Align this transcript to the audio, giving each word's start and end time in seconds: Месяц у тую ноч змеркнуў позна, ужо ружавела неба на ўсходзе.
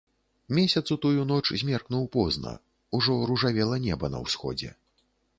Месяц 0.57 0.81
у 0.93 0.95
тую 1.03 1.25
ноч 1.31 1.43
змеркнуў 1.61 2.07
позна, 2.15 2.53
ужо 2.99 3.17
ружавела 3.31 3.75
неба 3.85 4.09
на 4.15 4.23
ўсходзе. 4.23 4.71